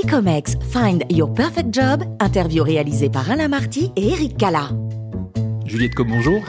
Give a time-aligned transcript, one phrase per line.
[0.00, 4.68] Bicomex Find Your Perfect Job, interview réalisée par Alain Marty et Eric Cala.
[5.66, 6.40] Juliette Com, bonjour.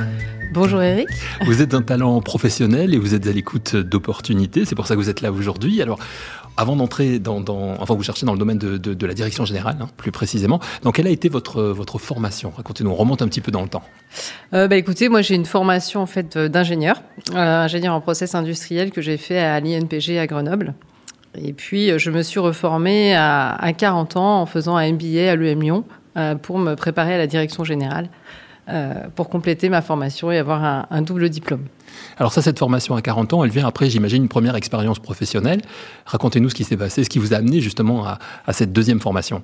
[0.54, 1.08] Bonjour Eric.
[1.46, 4.66] Vous êtes un talent professionnel et vous êtes à l'écoute d'opportunités.
[4.66, 5.82] C'est pour ça que vous êtes là aujourd'hui.
[5.82, 5.98] Alors,
[6.58, 7.44] avant d'entrer dans,
[7.80, 10.60] enfin, vous cherchez dans le domaine de, la direction générale, hein, plus précisément.
[10.84, 12.54] Donc, quelle a été votre votre formation?
[12.56, 12.92] Racontez-nous.
[12.92, 13.84] On remonte un petit peu dans le temps.
[14.54, 17.02] Euh, bah, écoutez, moi j'ai une formation en fait d'ingénieur,
[17.34, 20.76] euh, ingénieur en process industriel que j'ai fait à l'INPG à Grenoble.
[21.36, 25.32] Et puis, euh, je me suis reformée à, à 40 ans en faisant un MBA
[25.32, 25.84] à l'UM Lyon
[26.42, 28.10] pour me préparer à la direction générale.
[28.72, 31.66] Euh, pour compléter ma formation et avoir un, double diplôme.
[32.18, 35.62] Alors ça, cette formation à 40 ans, elle vient après, j'imagine, une première expérience professionnelle.
[36.06, 38.20] Racontez-nous ce qui s'est passé, ce qui vous a amené justement à,
[38.54, 39.42] cette deuxième formation.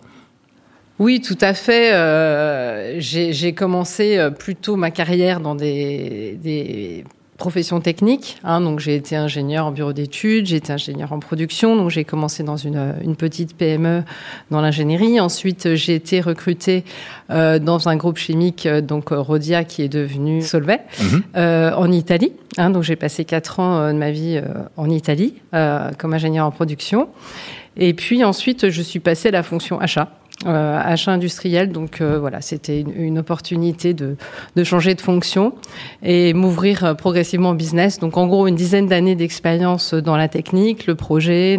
[1.00, 1.94] Oui, tout à fait.
[1.94, 7.04] Euh, j'ai commencé euh, plutôt ma carrière dans des, des
[7.38, 8.38] profession technique.
[8.44, 11.76] Hein, donc j'ai été ingénieur en bureau d'études, j'ai été ingénieur en production.
[11.76, 14.04] Donc j'ai commencé dans une, une petite PME
[14.52, 15.20] dans l'ingénierie.
[15.20, 16.86] Ensuite j'ai été recruté
[17.30, 21.24] euh, dans un groupe chimique, euh, donc euh, Rodia, qui est devenu Solvay, mhm.
[21.36, 22.32] euh, en Italie.
[22.58, 24.42] Hein, donc j'ai passé quatre ans euh, de ma vie
[24.78, 27.10] en Italie comme ingénieur en production.
[27.78, 30.10] Et puis ensuite je suis passé à la fonction achat
[30.46, 31.72] euh, achat industriel.
[31.72, 34.18] Donc euh, voilà, c'était une, opportunité de,
[34.58, 35.54] de, changer de fonction
[36.04, 38.00] et m'ouvrir euh, progressivement au business.
[38.00, 41.58] Donc en gros, une dizaine d'années d'expérience dans la technique, le projet,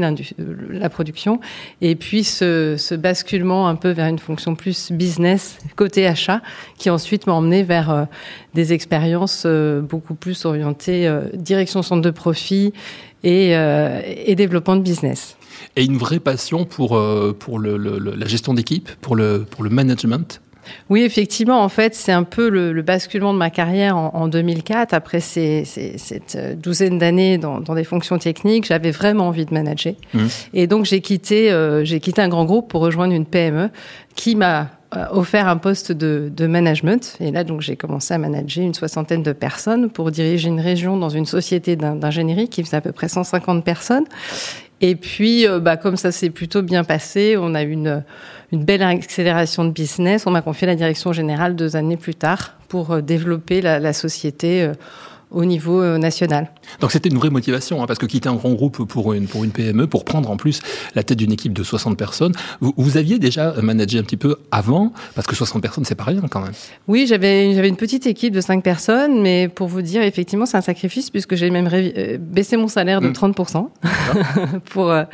[0.71, 1.41] la production,
[1.81, 6.43] et puis ce, ce, basculement un peu vers une fonction plus business côté achat,
[6.77, 8.07] qui ensuite m'a emmené vers
[8.53, 12.75] des expériences beaucoup plus orientées direction centre de profit
[13.25, 15.36] et, et développement de business
[15.77, 19.71] et une vraie passion pour, euh, pour le, la gestion d'équipe, pour le, pour le
[19.71, 20.41] management
[20.91, 24.95] oui, effectivement, en fait, c'est un peu le, basculement de ma carrière en, 2004.
[24.95, 29.95] Après ces, cette euh, douzaine d'années dans, des fonctions techniques, j'avais vraiment envie de manager.
[30.15, 30.27] Mmh.
[30.55, 33.71] Et donc, j'ai quitté, euh, j'ai quitté un grand groupe pour rejoindre une PME
[34.15, 34.71] qui m'a
[35.11, 37.17] offert un poste de, de, management.
[37.21, 40.97] Et là, donc, j'ai commencé à manager une soixantaine de personnes pour diriger une région
[40.97, 44.05] dans une société d'ingénierie qui faisait à peu près 150 personnes.
[44.81, 48.03] Et puis, euh, bah, comme ça s'est plutôt bien passé, on a eu une,
[48.53, 50.27] belle accélération de business.
[50.27, 53.93] On m'a confié la direction générale deux années plus tard pour euh, développer la, la
[53.93, 54.73] société euh,
[55.37, 56.51] au niveau euh, national.
[56.81, 59.45] Donc c'était une vraie motivation, hein, parce que quitter un grand groupe pour une, pour
[59.45, 60.61] une PME, pour prendre en plus
[60.95, 64.37] la tête d'une équipe de 60 personnes, vous, vous, aviez déjà managé un petit peu
[64.51, 66.55] avant, parce que 60 personnes, c'est pas rien quand même.
[66.89, 70.63] Oui, j'avais une petite équipe de 5 personnes, mais pour vous dire, effectivement, c'est un
[70.63, 74.59] sacrifice, puisque j'ai même euh, baissé mon salaire de 30% mmh.
[74.71, 74.91] pour...
[74.91, 75.05] Euh,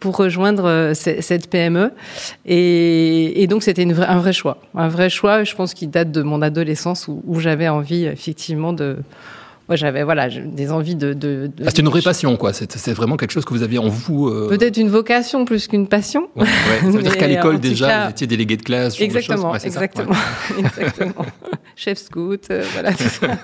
[0.00, 1.90] pour rejoindre cette PME.
[2.46, 4.58] Et, et donc, c'était un vrai choix.
[4.76, 8.72] Un vrai choix, je pense, qui date de mon adolescence où, où j'avais envie, effectivement,
[8.72, 8.98] de,
[9.68, 11.12] moi j'avais voilà des envies de.
[11.12, 11.64] de, de...
[11.66, 12.52] Ah, c'est une vraie passion quoi.
[12.52, 14.28] C'est vraiment quelque chose que vous aviez en vous.
[14.28, 14.48] Euh...
[14.48, 16.28] Peut-être une vocation plus qu'une passion.
[16.36, 16.80] Ouais, ouais.
[16.80, 19.00] Ça veut dire qu'à l'école déjà vous étiez délégué de classe.
[19.00, 20.14] Exactement, exactement,
[20.58, 21.26] exactement.
[21.76, 22.92] Chef scout, euh, voilà.
[22.92, 23.28] Tout ça.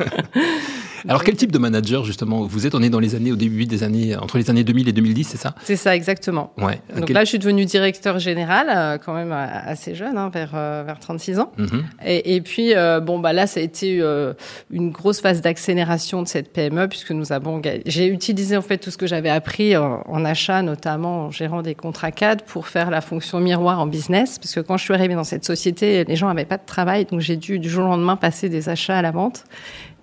[1.06, 2.74] Alors, quel type de manager, justement, vous êtes?
[2.74, 5.24] On est dans les années, au début des années, entre les années 2000 et 2010,
[5.24, 5.54] c'est ça?
[5.62, 6.52] C'est ça, exactement.
[6.56, 6.80] Ouais.
[6.96, 10.52] Donc là, je suis devenu directeur général, euh, quand même euh, assez jeune, hein, vers,
[10.54, 11.52] euh, vers 36 ans.
[11.58, 11.82] Mm-hmm.
[12.06, 14.02] et, et, puis, bon, bah là, ça a été
[14.70, 17.60] une grosse phase d'accélération de cette PME, puisque nous avons.
[17.86, 21.74] J'ai utilisé, en fait, tout ce que j'avais appris en, achat, notamment en gérant des
[21.74, 25.14] contrats cadres, pour faire la fonction miroir en business, parce que quand je suis arrivée
[25.14, 27.88] dans cette société, les gens n'avaient pas de travail, donc j'ai dû, du jour au
[27.88, 29.44] lendemain, passer des achats à la vente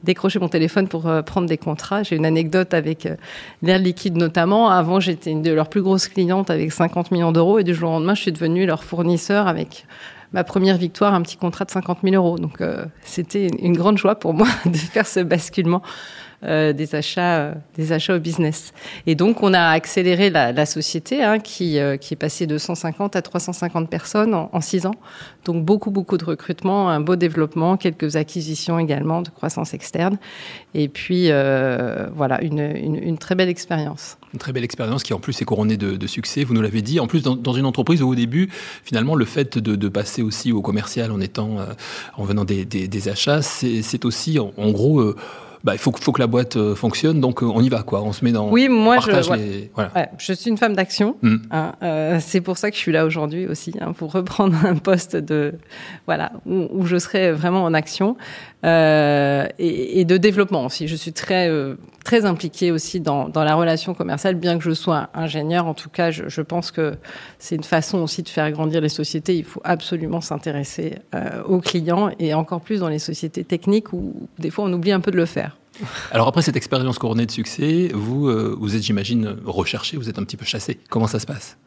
[0.04, 2.04] décrocher mon téléphone pour euh, prendre des contrats.
[2.04, 3.16] J'ai une anecdote avec euh,
[3.62, 4.70] l'Air Liquide notamment.
[4.70, 7.90] Avant, j'étais une de leurs plus grosses clientes avec 50 millions d'euros et du jour
[7.90, 9.86] au lendemain, je suis devenue leur fournisseur avec
[10.34, 12.38] ma première victoire, un petit contrat de 50 000 euros.
[12.38, 15.82] Donc, euh, c'était une grande joie pour moi de faire ce basculement
[16.44, 18.74] euh, des achats, euh, des achats au business.
[19.06, 22.58] Et donc, on a accéléré la, la société, hein, qui, euh, qui est passée de
[22.58, 24.96] 150 à 350 personnes en, six ans.
[25.46, 30.18] Donc, beaucoup, beaucoup de recrutement, un beau développement, quelques acquisitions également de croissance externe.
[30.74, 34.18] Et puis, voilà, une, une, une, très belle expérience.
[34.34, 36.44] Une très belle expérience qui, en plus, est couronnée de, de succès.
[36.44, 37.00] Vous nous l'avez dit.
[37.00, 38.50] En plus, dans, dans, une entreprise où, au début,
[38.84, 41.58] finalement, le fait de, de passer aussi au commercial en étant,
[42.18, 45.14] en venant des, des, achats, c'est aussi, en, en gros,
[45.64, 48.02] bah, il faut, faut, que la boîte euh, fonctionne, donc euh, on y va, quoi.
[48.02, 48.50] On se met dans.
[48.50, 49.12] Oui, moi, je,
[49.74, 49.92] voilà.
[49.96, 51.18] ouais, je suis une femme d'action.
[51.22, 51.36] Mm.
[51.52, 54.76] Hein, euh, c'est pour ça que je suis là aujourd'hui aussi, hein, pour reprendre un
[54.76, 55.54] poste de,
[56.08, 58.18] voilà, où, où je serai vraiment en action
[58.66, 60.88] euh, et, et, de développement aussi.
[60.88, 61.76] Je suis très euh,
[62.12, 65.66] très impliquée aussi dans, dans la relation commerciale, bien que je sois ingénieur.
[65.66, 66.96] En tout cas, je, je pense que
[67.40, 69.38] c'est une façon aussi de faire grandir les sociétés.
[69.38, 70.96] Il faut absolument s'intéresser
[71.46, 75.00] aux clients et encore plus dans les sociétés techniques où des fois on oublie un
[75.00, 75.56] peu de le faire.
[76.12, 80.20] Alors après cette expérience couronnée de succès, vous, euh, vous êtes, j'imagine, recherché, vous êtes
[80.20, 80.80] un petit peu chassé.
[80.90, 81.58] Comment ça se passe?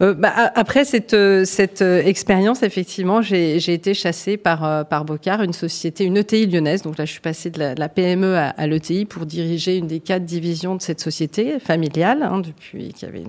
[0.00, 5.42] Euh, bah, après cette, euh, cette euh, expérience, effectivement, j'ai été chassée par, par Bocard,
[5.42, 6.82] une société, une ETI lyonnaise.
[6.82, 10.24] Donc là, je suis passée de la, PME à, l'ETI pour diriger une des quatre
[10.24, 13.24] divisions de cette société familiale, hein, depuis qui avait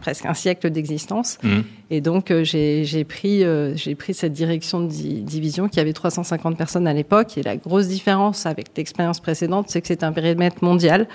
[0.00, 1.38] presque un siècle d'existence.
[1.42, 1.60] Mmh.
[1.90, 3.44] Et donc, j'ai pris,
[3.74, 7.36] j'ai pris cette direction de division qui avait 350 personnes à l'époque.
[7.36, 11.08] Et la grosse différence avec l'expérience précédente, c'est que c'est un périmètre mondial.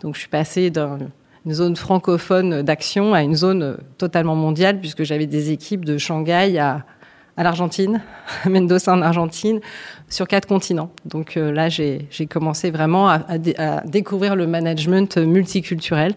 [0.00, 0.98] Donc, je suis passée d'un
[1.48, 6.58] une zone francophone d'action à une zone totalement mondiale, puisque j'avais des équipes de Shanghai
[6.58, 6.84] à,
[7.38, 8.02] à l'Argentine,
[8.44, 9.60] à Mendoza en Argentine,
[10.10, 10.90] sur quatre continents.
[11.04, 13.20] Donc euh, là, j'ai commencé vraiment à,
[13.58, 16.14] à, découvrir le management multiculturel,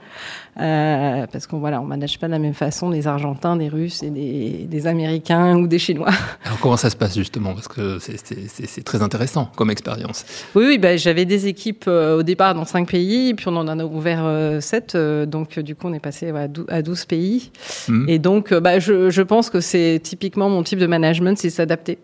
[0.60, 4.04] euh, parce qu'on voilà, on manage pas de la même façon des Argentins, des Russes
[4.04, 6.10] et des, des Américains ou des Chinois.
[6.46, 7.54] Alors comment ça se passe justement?
[7.54, 10.26] Parce que c'est très intéressant comme expérience.
[10.56, 13.68] Oui, oui, bah, j'avais des équipes euh, au départ dans cinq pays, puis on en
[13.68, 14.26] a ouvert
[14.62, 16.34] sept, donc du coup on est passé
[16.70, 17.52] à 12 pays.
[17.88, 18.10] Mmh.
[18.10, 21.98] Et donc, bah, je, je pense que c'est typiquement mon type de management, c'est s'adapter.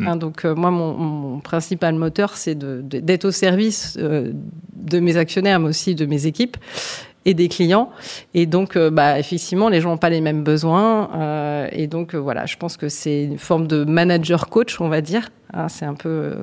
[0.00, 4.32] Hein, donc euh, moi, mon, principal moteur, c'est d'être au service euh,
[4.74, 6.56] de mes actionnaires, mais aussi de mes équipes
[7.24, 7.90] et des clients.
[8.34, 11.68] Et donc, euh, bah, effectivement, les gens n'ont pas les mêmes besoins.
[11.72, 15.28] et donc, voilà, je pense que c'est une forme de manager-coach, on va dire.
[15.52, 16.36] Hein, c'est un peu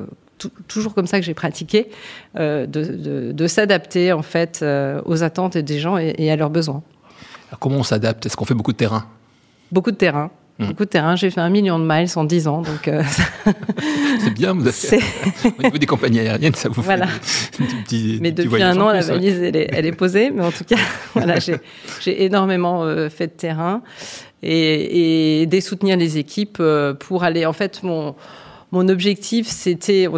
[0.67, 1.89] toujours comme ça que j'ai pratiqué,
[2.35, 4.65] de, s'adapter en fait
[5.05, 6.83] aux attentes des gens et, à leurs besoins.
[7.59, 8.25] comment on s'adapte?
[8.25, 9.05] Est-ce qu'on fait beaucoup de terrain?
[9.71, 10.29] Beaucoup de terrain.
[10.57, 10.67] Mmh.
[10.67, 13.03] Beaucoup de terrain, j'ai fait un million de miles en dix ans, donc euh,
[14.19, 14.53] c'est bien.
[14.53, 15.03] Vous avez
[15.59, 17.07] au niveau des compagnies aériennes, ça vous voilà.
[17.07, 20.45] fait des, petits, Mais depuis un an, la valise elle, est, elle, est, posée, mais
[20.45, 20.77] en tout cas,
[21.13, 23.81] voilà, j'ai énormément euh, fait de terrain
[24.43, 27.45] et, et des soutenir les équipes euh, pour aller.
[27.45, 28.15] En fait, mon
[28.75, 30.09] mon objectif, c'était,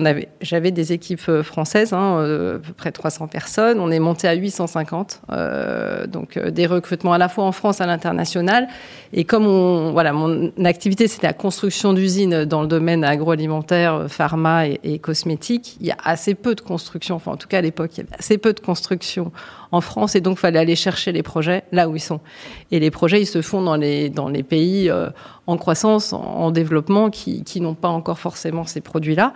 [0.41, 3.79] j'avais des équipes euh, françaises, hein, euh, à peu près 300 personnes.
[3.79, 7.85] On est monté à 850, euh, donc des recrutements à la fois en France, à
[7.85, 8.67] l'international.
[9.13, 14.79] Et comme on, mon activité, c'était la construction d'usines dans le domaine agroalimentaire, pharma et,
[14.83, 15.77] et cosmétique.
[15.79, 18.07] Il y a assez peu de construction, enfin en tout cas à l'époque, il y
[18.07, 19.31] avait assez peu de construction
[19.71, 22.19] en France et donc fallait aller chercher les projets là où ils sont.
[22.71, 24.11] Et les projets, ils se font dans les,
[24.47, 25.09] pays euh,
[25.45, 29.33] en croissance, en, développement, qui, n'ont pas encore forcément ces produits-là.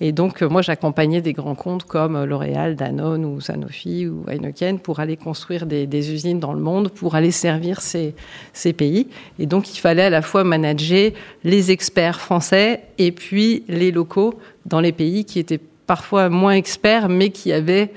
[0.00, 4.24] Et donc, euh, moi, j'accompagnais des grands comptes comme euh, L'Oréal, Danone ou Sanofi ou
[4.28, 9.08] Heineken pour aller construire des, usines dans le monde, pour aller servir ces pays.
[9.38, 11.12] Et donc, il fallait à la fois manager
[11.44, 14.34] les experts français et puis les locaux
[14.66, 15.60] dans les pays qui étaient
[15.92, 17.90] parfois moins experts, mais qui avaient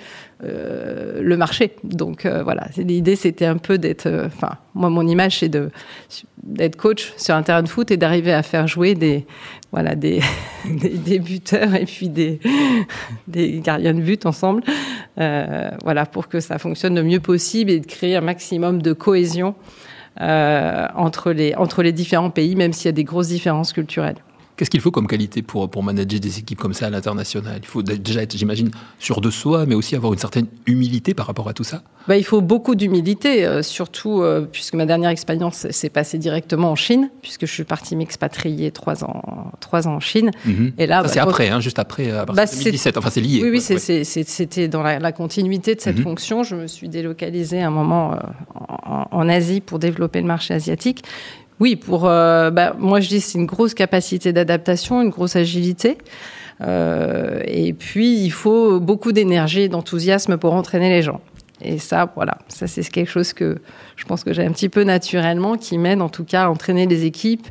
[0.43, 1.77] euh, le marché.
[1.85, 5.57] Donc euh, voilà, l'idée c'était un peu d'être, euh, enfin moi mon image c'est
[6.43, 9.25] d'être coach sur un terrain de foot et d'arriver à faire jouer des
[9.71, 10.19] voilà des,
[10.65, 12.41] des, buteurs et puis des
[13.29, 14.61] des gardiens de but ensemble,
[15.15, 19.55] voilà pour que ça fonctionne le mieux possible et de créer un maximum de cohésion
[20.19, 24.21] entre les entre les différents pays, même s'il y a des grosses différences culturelles.
[24.57, 27.59] Qu'est-ce qu'il faut comme qualité pour, pour manager des équipes comme ça à l'international?
[27.61, 31.27] Il faut déjà être, j'imagine, sûr de soi, mais aussi avoir une certaine humilité par
[31.27, 31.83] rapport à tout ça?
[32.07, 36.71] Bah, Il faut beaucoup d'humilité, euh, surtout euh, puisque ma dernière expérience s'est passée directement
[36.71, 40.31] en Chine, puisque je suis partie m'expatrier trois ans, trois ans en Chine.
[40.45, 40.73] Mhm.
[40.77, 43.41] Et là, c'est bah, après, hein, juste après, à partir 2017, bah, enfin c'est lié.
[43.43, 43.61] Oui, oui,
[44.25, 46.03] c'était dans la, continuité de cette mhm.
[46.03, 46.43] fonction.
[46.43, 48.17] Je me suis délocalisée à un moment euh,
[48.55, 51.03] en, en Asie pour développer le marché asiatique.
[51.59, 55.97] Oui, pour euh, bah, moi je dis c'est une grosse capacité d'adaptation, une grosse agilité.
[56.61, 61.21] Euh, et puis il faut beaucoup d'énergie d'enthousiasme pour entraîner les gens.
[61.61, 63.57] Et ça, voilà, ça c'est quelque chose que
[63.95, 66.85] je pense que j'ai un petit peu naturellement, qui m'aide en tout cas à entraîner
[66.85, 67.47] les équipes.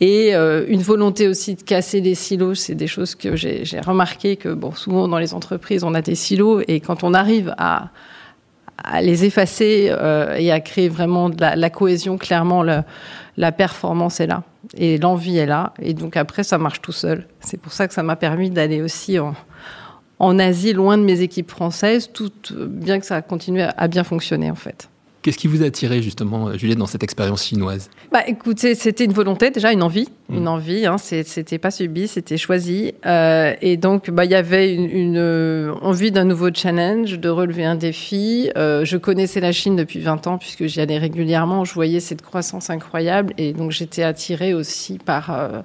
[0.00, 4.36] Et euh, une volonté aussi de casser les silos, c'est des choses que j'ai remarqué
[4.36, 7.90] que bon, souvent dans les entreprises on a des silos et quand on arrive à,
[8.84, 12.82] à les effacer euh, et à créer vraiment de la, la cohésion, clairement le,
[13.36, 14.42] la performance est là
[14.76, 15.72] et l'envie est là.
[15.80, 17.26] Et donc après, ça marche tout seul.
[17.40, 19.34] C'est pour ça que ça m'a permis d'aller aussi en,
[20.18, 24.50] en Asie, loin de mes équipes françaises, tout bien que ça continue à bien fonctionner
[24.50, 24.88] en fait.
[25.22, 27.90] Qu'est-ce qui vous a attiré justement, Juliette, dans cette expérience chinoise?
[28.10, 30.36] Bah, écoutez, c'était une volonté, déjà une envie, mmh.
[30.36, 30.86] une envie.
[30.86, 32.94] Hein, c'était pas subi, c'était choisi.
[33.04, 37.28] Euh, et donc, bah, il y avait une, une euh, envie d'un nouveau challenge, de
[37.28, 38.50] relever un défi.
[38.56, 41.66] Euh, je connaissais la Chine depuis 20 ans puisque j'y allais régulièrement.
[41.66, 45.60] Je voyais cette croissance incroyable et donc j'étais attirée aussi par euh,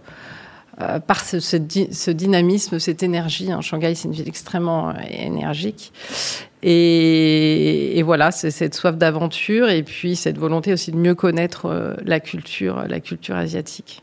[0.81, 1.55] euh, par ce, ce,
[1.91, 3.49] ce, dynamisme, cette énergie.
[3.49, 3.61] Hein.
[3.61, 5.93] Shanghai, c'est une ville extrêmement euh, énergique.
[6.67, 11.67] Et, et voilà, c'est cette soif d'aventure et puis cette volonté aussi de mieux connaître
[11.67, 14.01] euh, la culture, la culture asiatique.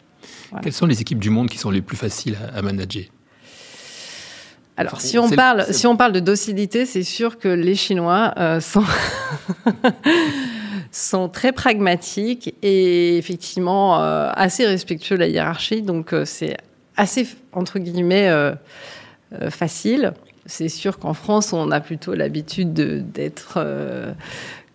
[0.51, 0.63] Voilà.
[0.63, 3.03] Quelles sont les équipes du monde qui sont les plus faciles à, à manager?
[4.77, 8.61] Alors, si on parle, si on parle de docilité, c'est sûr que les Chinois euh,
[8.61, 8.85] sont
[10.93, 15.83] sont très pragmatiques et effectivement assez respectueux de la hiérarchie.
[15.83, 16.57] Donc c'est
[16.97, 18.31] assez, entre guillemets,
[19.49, 20.13] facile.
[20.53, 23.59] C'est sûr qu'en France, on a plutôt l'habitude d'être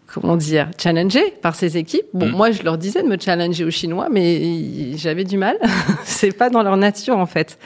[0.08, 2.08] comment dire, challengé par ces équipes.
[2.14, 2.32] Bon, mm.
[2.32, 5.58] moi, je leur disais de me challenger aux Chinois, mais j'avais du mal.
[6.04, 7.60] c'est pas dans leur nature, en fait.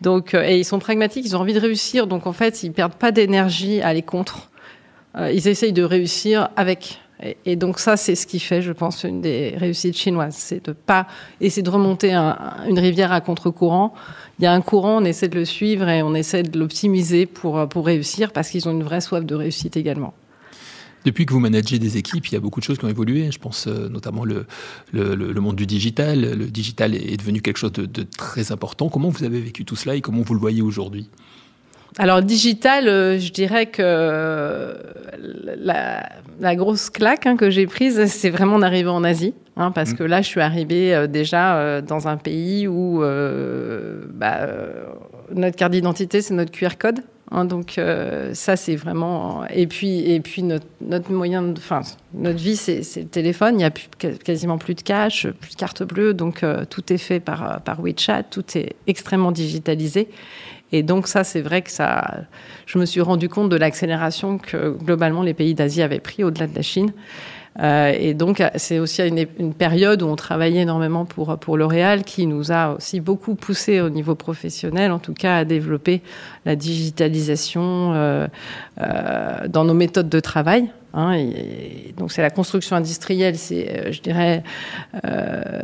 [0.00, 2.72] Donc, euh, et ils sont pragmatiques, ils ont envie de réussir, donc en fait, ils
[2.72, 4.50] perdent pas d'énergie à aller contre.
[5.16, 6.98] Euh, ils essayent de réussir avec.
[7.44, 10.72] Et, donc ça, c'est ce qui fait, je pense, une des réussites chinoises, c'est de
[10.72, 11.06] pas
[11.40, 13.94] essayer de remonter une rivière à contre-courant.
[14.38, 17.26] Il y a un courant, on essaie de le suivre et on essaie de l'optimiser
[17.26, 20.14] pour pour réussir, parce qu'ils ont une vraie soif de réussite également.
[21.04, 23.30] Depuis que vous managez des équipes, il y a beaucoup de choses qui ont évolué.
[23.32, 24.46] Je pense euh, notamment le,
[24.92, 26.20] le, monde du digital.
[26.20, 28.88] Le digital est devenu quelque chose de, très important.
[28.88, 31.08] Comment vous avez vécu tout cela et comment vous le voyez aujourd'hui?
[31.98, 34.74] Alors digital, euh, je dirais que euh,
[36.40, 39.96] la, grosse claque hein, que j'ai prise, c'est vraiment d'arriver en Asie, hein, parce mmh.
[39.96, 43.02] que là, je suis arrivée déjà dans un pays où
[44.14, 44.48] bah,
[45.34, 47.00] notre carte d'identité, c'est notre QR code.
[47.34, 51.80] Hein, donc euh, ça c'est vraiment et puis et puis notre, notre moyen de enfin
[52.12, 53.88] notre vie c'est le téléphone il y a plus,
[54.22, 57.80] quasiment plus de cash plus de carte bleue donc euh, tout est fait par par
[57.80, 60.08] WeChat tout est extrêmement digitalisé
[60.72, 62.22] et donc ça c'est vrai que ça
[62.66, 66.46] je me suis rendu compte de l'accélération que globalement les pays d'Asie avaient pris au-delà
[66.46, 66.92] de la Chine
[67.60, 72.26] euh, et donc, c'est aussi une, période où on travaillait énormément pour, pour L'Oréal, qui
[72.26, 76.00] nous a aussi beaucoup poussé au niveau professionnel, en tout cas, à développer
[76.46, 78.26] la digitalisation euh,
[78.80, 80.70] euh, dans nos méthodes de travail.
[80.94, 81.30] Hein,
[81.96, 84.42] donc c'est la construction industrielle, c'est, euh, je dirais,
[85.04, 85.62] euh,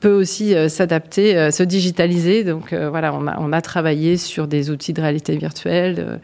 [0.00, 2.42] peut aussi euh, s'adapter, se digitaliser.
[2.42, 6.20] Donc voilà, on a travaillé sur des outils de réalité virtuelle,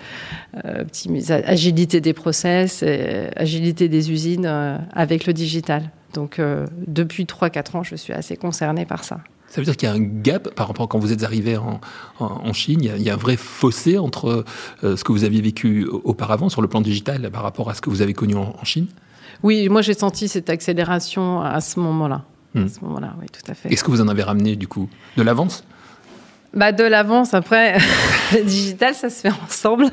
[1.44, 2.84] agilité des process,
[3.36, 4.46] agilité des usines
[4.92, 5.90] avec le digital.
[6.14, 6.40] Donc
[6.86, 9.20] depuis 3-4 ans, je suis assez concernée par ça.
[9.50, 11.56] Ça veut dire qu'il y a un gap par rapport à quand vous êtes arrivé
[11.56, 11.80] en,
[12.20, 12.78] en, Chine.
[12.82, 14.44] Il y, a, un vrai fossé entre
[14.84, 17.80] euh, ce que vous aviez vécu auparavant sur le plan digital par rapport à ce
[17.80, 18.86] que vous avez connu en, Chine.
[19.42, 22.24] Oui, moi j'ai senti cette accélération à ce moment-là.
[22.54, 22.68] À hmm.
[22.68, 23.72] ce moment-là, oui, tout à fait.
[23.72, 25.64] Est-ce que vous en avez ramené du coup de l'avance?
[26.54, 27.78] Bah de l'avance après
[28.32, 29.86] le digital ça se fait ensemble.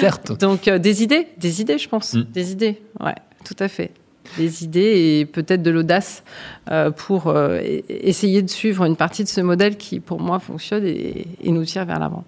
[0.00, 0.32] Certes.
[0.40, 2.24] Donc euh, des idées, des idées je pense, hmm.
[2.32, 2.82] des idées.
[2.98, 3.92] Ouais, tout à fait
[4.38, 6.22] des idées et peut-être de l'audace
[6.70, 10.84] euh, pour euh, essayer de suivre une partie de ce modèle qui, pour moi, fonctionne
[10.84, 12.24] et, nous tire vers l'avant.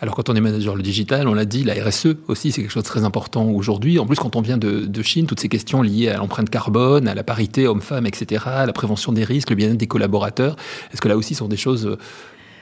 [0.00, 2.70] Alors quand on est manager le digital, on l'a dit, la RSE aussi c'est quelque
[2.70, 3.98] chose de très important aujourd'hui.
[3.98, 7.14] En plus quand on vient de, Chine, toutes ces questions liées à l'empreinte carbone, à
[7.14, 10.56] la parité homme-femme, etc., à la prévention des risques, le bien-être des collaborateurs,
[10.92, 11.96] est-ce que là aussi sont des choses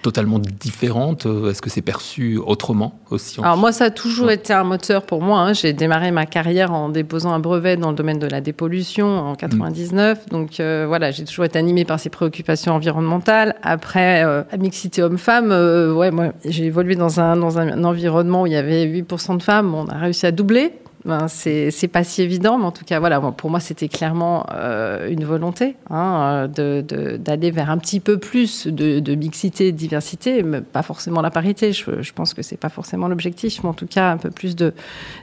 [0.02, 4.52] totalement différente euh, Est-ce que c'est perçu autrement aussi Alors moi, ça a toujours été
[4.52, 5.40] un moteur pour moi.
[5.40, 5.52] Hein.
[5.52, 9.34] J'ai démarré ma carrière en déposant un brevet dans le domaine de la dépollution en
[9.34, 10.28] 99.
[10.28, 13.54] Donc euh, voilà, j'ai toujours été animée par ces préoccupations environnementales.
[13.62, 15.50] Après, euh, la mixité homme-femme,
[15.96, 19.42] ouais, moi, j'ai évolué dans un, dans un environnement où il y avait 8% de
[19.42, 19.74] femmes.
[19.74, 20.72] On a réussi à doubler.
[21.04, 25.08] Ben, c'est pas si évident, mais en tout cas, voilà, pour moi, c'était clairement euh,
[25.10, 30.82] une volonté hein, d'aller vers un petit peu plus de, mixité, de diversité, mais pas
[30.82, 31.72] forcément la parité.
[31.72, 34.54] Je, pense que c'est pas forcément l'objectif, mais en tout cas, un peu plus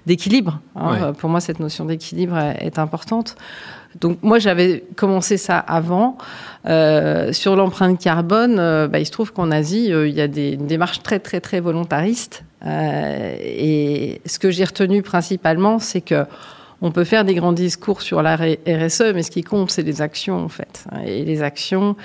[0.06, 0.60] d'équilibre.
[0.76, 1.14] Hein.
[1.14, 3.36] Pour moi, cette notion d'équilibre est, importante.
[4.00, 6.18] Donc moi j'avais commencé ça avant.
[6.68, 10.52] Euh, sur l'empreinte carbone, euh, bah, il se trouve qu'en Asie, il y a des,
[10.52, 16.26] une démarche très très très volontariste euh, et ce que j'ai retenu principalement, c'est que
[16.82, 20.02] on peut faire des grands discours sur la RSE, mais ce qui compte, c'est les
[20.02, 20.86] actions, en fait.
[21.06, 21.98] Et les actions,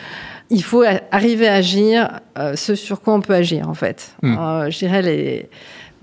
[0.50, 0.82] il faut
[1.12, 4.16] arriver à agir euh, ce sur quoi on peut agir, en fait.
[4.22, 4.36] Hmm.
[4.36, 5.48] Euh, je dirais les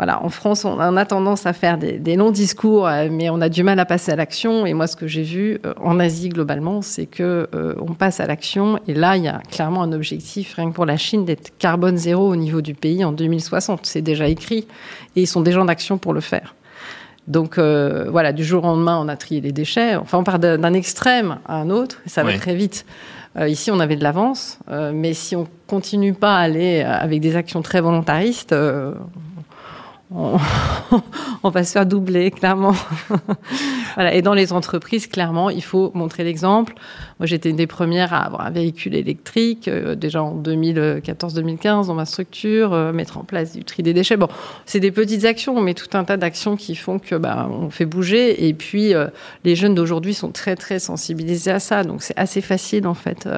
[0.02, 3.50] voilà, en France, on a tendance à faire des, longs discours, euh, mais on a
[3.50, 4.66] du mal à passer à l'action.
[4.66, 8.20] Et moi, ce que j'ai vu euh, en Asie globalement, c'est que euh, on passe
[8.20, 8.80] à l'action.
[8.88, 11.98] Et là, il y a clairement un objectif, rien que pour la Chine, d'être carbone
[11.98, 13.86] zéro au niveau du pays en 2060.
[13.86, 14.66] C'est déjà écrit,
[15.16, 16.56] et ils sont déjà en action pour le faire.
[17.28, 19.96] Donc voilà, du jour au lendemain, on a trié les déchets.
[19.98, 22.88] Enfin, on part d'un extrême à un autre, et ça va très vite.
[23.40, 27.62] ici, on avait de l'avance, mais si on continue pas à aller avec des actions
[27.62, 28.56] très volontaristes,
[31.44, 32.76] on, va se faire doubler, clairement.
[33.96, 34.14] voilà.
[34.14, 36.74] Et dans les entreprises, clairement, il faut montrer l'exemple.
[37.20, 41.94] Moi, j'étais une des premières à avoir un véhicule électrique, euh, déjà en 2014-2015 dans
[41.94, 44.18] ma structure, euh, mettre en place du tri des déchets.
[44.18, 44.28] Bon,
[44.66, 47.86] c'est des petites actions, mais tout un tas d'actions qui font que bah, on fait
[47.86, 48.50] bouger.
[48.50, 49.08] Et puis, euh,
[49.46, 51.84] les jeunes d'aujourd'hui sont très, très sensibilisés à ça.
[51.86, 53.30] Donc, c'est assez facile, en fait.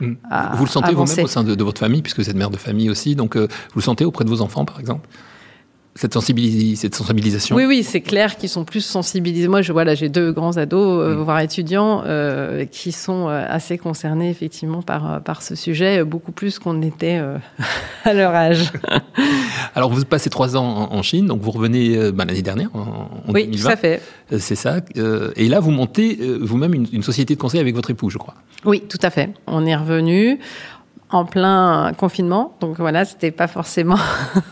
[0.00, 0.14] Mmh.
[0.54, 2.56] vous le sentez vous-même au sein de, de, votre famille, puisque vous êtes mère de
[2.56, 3.46] famille aussi, donc vous
[3.76, 5.06] le sentez auprès de vos enfants, par exemple?
[5.94, 7.54] Cette, sensibilisation?
[7.54, 9.48] Oui, oui, c'est clair qu'ils sont plus sensibilisés.
[9.48, 11.22] Moi, je, voilà, j'ai deux grands ados, euh, mm.
[11.22, 16.58] voire étudiants, euh, qui sont euh, assez concernés effectivement par, par ce sujet, beaucoup plus
[16.58, 17.20] qu'on était
[18.04, 18.72] à leur âge.
[19.74, 23.44] Alors, vous passez trois ans en, Chine, donc vous revenez bah, l'année dernière, en, oui,
[23.44, 23.50] 2020.
[23.50, 24.02] Oui, tout à fait.
[24.38, 24.76] C'est ça.
[25.36, 28.34] et là, vous montez vous-même une, une société de conseil avec votre époux, je crois.
[28.64, 29.30] Oui, tout à fait.
[29.46, 30.38] On est revenu
[31.10, 33.98] en plein confinement, donc voilà, c'était pas forcément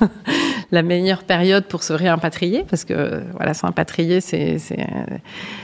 [0.72, 4.86] la meilleure période pour se réimpatrier, parce que voilà, s'impatrier, c'est c'est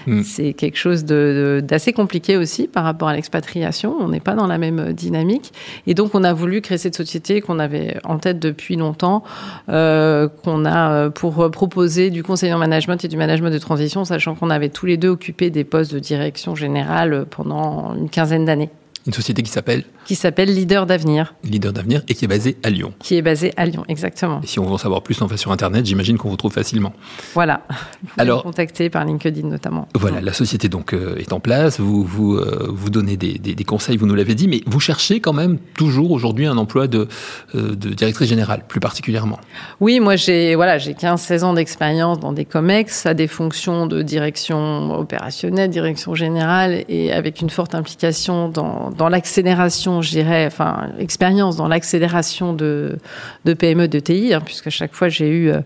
[0.06, 0.22] mm.
[0.22, 3.94] c'est quelque chose de, d'assez compliqué aussi par rapport à l'expatriation.
[3.98, 5.52] On n'est pas dans la même dynamique,
[5.86, 9.22] et donc on a voulu créer cette société qu'on avait en tête depuis longtemps,
[9.68, 14.04] euh, qu'on a euh, pour proposer du conseil en management et du management de transition,
[14.04, 18.44] sachant qu'on avait tous les deux occupé des postes de direction générale pendant une quinzaine
[18.44, 18.70] d'années.
[19.06, 21.34] Une société qui s'appelle Qui s'appelle Leader d'Avenir.
[21.44, 22.92] Leader d'Avenir et qui est basée à Lyon.
[22.98, 24.40] Qui est basée à Lyon, exactement.
[24.42, 26.52] Et si on veut en savoir plus, on va sur Internet, j'imagine qu'on vous trouve
[26.52, 26.92] facilement.
[27.34, 27.62] Voilà.
[27.70, 29.88] Vous pouvez Alors, contacter par LinkedIn notamment.
[29.94, 33.64] Voilà, la société donc euh, est en place, vous, vous, euh, vous donnez des, des,
[33.64, 37.08] conseils, vous nous l'avez dit, mais vous cherchez quand même toujours aujourd'hui un emploi de,
[37.54, 39.38] euh, de directrice générale, plus particulièrement.
[39.80, 44.02] Oui, moi j'ai voilà, j'ai 15-16 ans d'expérience dans des COMEX, à des fonctions de
[44.02, 50.90] direction opérationnelle, direction générale, et avec une forte implication dans dans l'accélération, je dirais, enfin,
[50.98, 52.98] expérience dans l'accélération de,
[53.44, 55.60] de PME, de TI, hein, puisque chaque fois j'ai eu euh,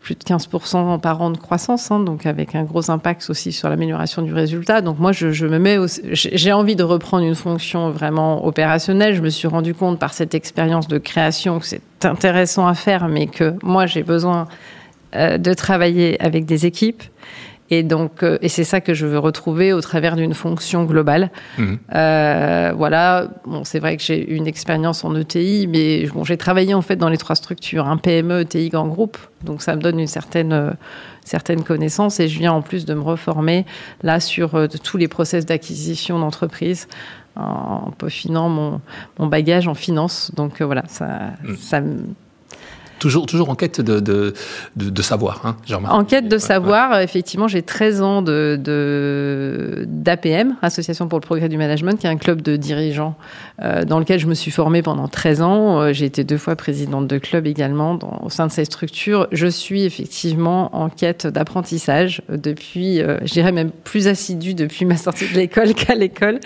[0.00, 3.68] plus de 15% par an de croissance, hein, donc avec un gros impact aussi sur
[3.68, 4.80] l'amélioration du résultat.
[4.80, 5.76] Donc moi, je, je me mets,
[6.12, 9.14] j'ai envie de reprendre une fonction vraiment opérationnelle.
[9.14, 13.08] Je me suis rendu compte par cette expérience de création que c'est intéressant à faire,
[13.08, 14.46] mais que moi j'ai besoin
[15.14, 17.02] euh, de travailler avec des équipes
[17.70, 21.30] et donc, euh, et c'est ça que je veux retrouver au travers d'une fonction globale.
[21.58, 21.78] Mhm.
[21.94, 23.28] Euh, voilà.
[23.44, 26.96] Bon, c'est vrai que j'ai une expérience en ETI, mais bon, j'ai travaillé en fait
[26.96, 29.18] dans les trois structures, un hein, PME, ETI, grand groupe.
[29.44, 30.70] Donc, ça me donne une certaine euh,
[31.24, 33.66] certaines connaissances et je viens en plus de me reformer
[34.02, 36.88] là sur euh, tous les process d'acquisition d'entreprise
[37.36, 38.80] en peaufinant mon,
[39.18, 40.32] mon bagage en finance.
[40.34, 41.56] Donc voilà, ça, mhm.
[41.56, 41.82] ça
[42.98, 44.34] Toujours, toujours en quête de, de,
[44.76, 45.56] de, savoir, hein,
[45.88, 51.58] En quête de savoir, effectivement, j'ai 13 ans de, d'APM, Association pour le progrès du
[51.58, 53.16] management, qui est un club de dirigeants
[53.62, 55.80] euh, dans lequel je me suis formée pendant 13 ans.
[55.80, 59.28] Euh, j'ai été deux fois présidente de club également dans, au sein de cette structure.
[59.32, 64.96] Je suis effectivement en quête d'apprentissage depuis, euh, je dirais même plus assidue depuis ma
[64.96, 66.40] sortie de l'école qu'à l'école.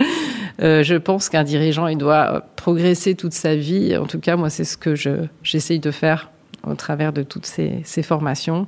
[0.62, 3.96] Euh, je pense qu'un dirigeant, il doit progresser toute sa vie.
[3.96, 4.94] En tout cas, moi, c'est ce que
[5.42, 6.30] j'essaye de faire
[6.66, 8.66] au travers de toutes ces, formations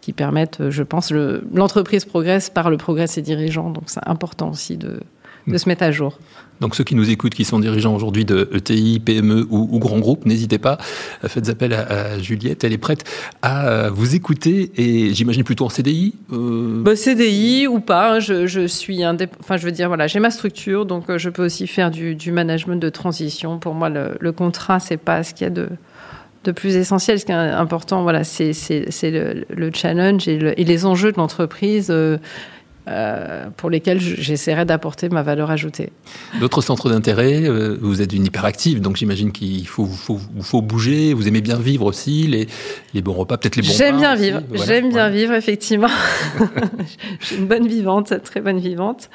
[0.00, 3.70] qui permettent, je pense, l'entreprise progresse par le progrès de ses dirigeants.
[3.70, 5.00] Donc c'est important aussi de,
[5.46, 6.18] de se mettre à jour.
[6.60, 9.98] Donc ceux qui nous écoutent, qui sont dirigeants aujourd'hui de ETI, PME ou, ou grands
[9.98, 10.78] groupes, n'hésitez pas,
[11.26, 13.04] faites appel à, Juliette, elle est prête
[13.42, 16.80] à euh, vous écouter et j'imagine plutôt en CDI euh...
[16.82, 20.30] bah, CDI ou pas, hein, je, je suis enfin je veux dire voilà, j'ai ma
[20.30, 23.58] structure donc euh, je peux aussi faire du, du management de transition.
[23.58, 25.68] Pour moi le, le contrat c'est pas ce qu'il y a de
[26.44, 27.18] de plus essentiel.
[27.18, 28.52] Ce qui est important, voilà, c'est
[29.02, 31.92] le, le, challenge et, et, les enjeux de l'entreprise.
[32.86, 35.88] Euh, pour lesquels j'essaierai d'apporter ma valeur ajoutée.
[36.38, 41.14] D'autres centres d'intérêt, euh, vous êtes une hyperactive, donc j'imagine qu'il faut, faut, faut, bouger,
[41.14, 42.46] vous aimez bien vivre aussi, les,
[42.92, 45.88] les bons repas, peut-être les bons J'aime bien vivre, j'aime bien vivre, effectivement.
[47.20, 49.08] je suis une bonne vivante, très bonne vivante.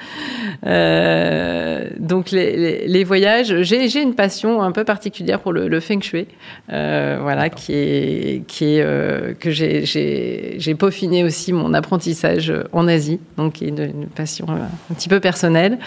[0.66, 6.02] Euh, donc les, les, voyages, j'ai une passion un peu particulière pour le, le feng
[6.02, 6.26] shui,
[6.70, 13.66] voilà, qui est, qui est que j'ai peaufiné aussi mon apprentissage en Asie, donc qui
[13.66, 14.54] est une, passion euh,
[14.92, 15.80] un petit peu personnelle,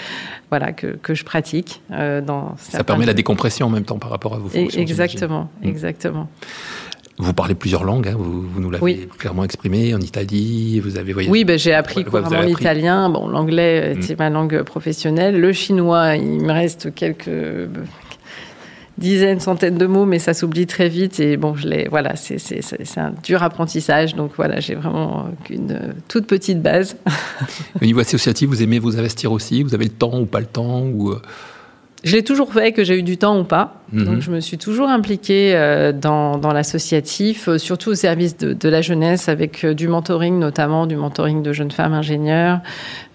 [0.50, 1.80] voilà, que, que je pratique.
[1.90, 4.80] Euh, dans Ça permet la décompression en même temps par rapport à vos fonctions.
[4.80, 5.68] Exactement, mm.
[5.68, 6.28] exactement.
[7.18, 11.30] Vous parlez plusieurs langues, hein, vous, nous l'avez clairement exprimé, en Italie, vous avez voyagé.
[11.30, 13.08] Oui, ben, j'ai appris couramment l'italien.
[13.08, 14.02] Bon, l'anglais, mm.
[14.02, 15.40] c'est ma langue professionnelle.
[15.40, 17.30] Le chinois, il me reste quelques
[19.02, 21.20] dizaines, centaines de mots, mais ça s'oublie très vite.
[21.20, 22.38] Et bon, je l'ai, voilà, c'est,
[22.96, 24.14] un dur apprentissage.
[24.14, 26.96] Donc voilà, j'ai vraiment une toute petite base.
[27.80, 29.62] Au niveau associatif, vous aimez vous investir aussi?
[29.62, 31.14] Vous avez le temps ou pas le temps ou...
[32.04, 33.76] Je l'ai toujours fait, que j'ai eu du temps ou pas.
[33.92, 34.04] Mhm.
[34.04, 38.54] Donc, je me suis toujours impliquée euh, dans, dans l'associatif, euh, surtout au service de,
[38.54, 42.58] de, la jeunesse, avec euh, du mentoring, notamment du mentoring de jeunes femmes ingénieures.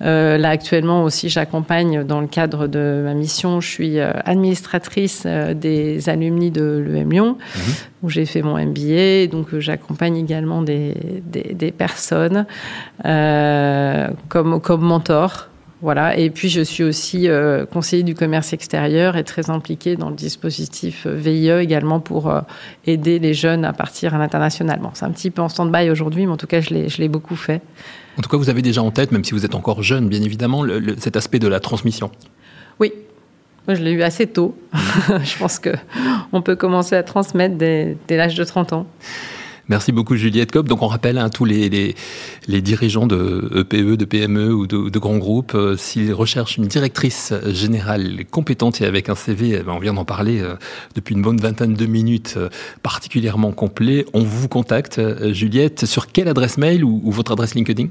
[0.02, 6.08] Euh, là, actuellement aussi, j'accompagne dans le cadre de ma mission, je suis administratrice des
[6.08, 7.74] alumni de l'EM Lyon, mhm.
[8.04, 9.28] où j'ai fait mon MBA.
[9.28, 10.94] Donc, j'accompagne également des,
[11.26, 12.46] des, des personnes
[13.04, 15.50] comme, comme mentor
[15.82, 16.18] Voilà.
[16.18, 20.16] Et puis, je suis aussi euh, conseiller du commerce extérieur et très impliquée dans le
[20.16, 22.42] dispositif euh, VIE également pour euh,
[22.86, 24.80] aider les jeunes à partir à l'international.
[24.80, 27.36] Bon, c'est un petit peu en stand-by aujourd'hui, mais en tout cas, je l'ai beaucoup
[27.36, 27.62] fait.
[28.18, 30.22] En tout cas, vous avez déjà en tête, même si vous êtes encore jeune, bien
[30.24, 30.66] évidemment,
[30.98, 32.10] cet aspect de la transmission.
[32.80, 32.92] Oui.
[33.68, 34.58] Moi, je l'ai eu assez tôt.
[34.74, 38.88] je pense qu'on peut commencer à transmettre dès l'âge de 30 ans.
[39.70, 40.68] Merci beaucoup Juliette Cobb.
[40.70, 41.68] Donc on rappelle à hein, tous les,
[42.48, 47.34] les, dirigeants de EPE, de PME ou de, grands groupes, euh, s'ils recherchent une directrice
[47.48, 50.56] générale compétente et avec un CV, eh ben, on vient d'en parler euh,
[50.96, 52.50] depuis une bonne vingtaine de minutes, euh,
[52.82, 55.02] particulièrement complet, on vous contacte.
[55.34, 57.88] Juliette, sur quelle adresse mail ou votre adresse LinkedIn?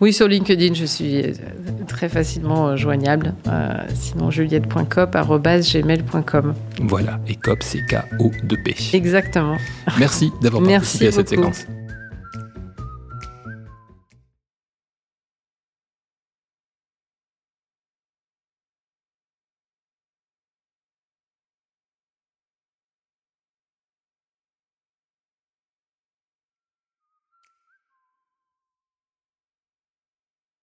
[0.00, 1.32] Oui, sur LinkedIn, je suis euh,
[1.86, 3.34] très facilement euh, joignable.
[3.48, 6.54] Euh, sinon, juliette.cop.gmail.com.
[6.82, 8.96] Voilà, et COP, c'est K-O-2-P.
[8.96, 9.56] Exactement.
[9.98, 11.66] Merci d'avoir participé à cette séquence.